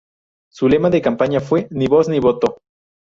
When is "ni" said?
1.69-1.85, 2.09-2.19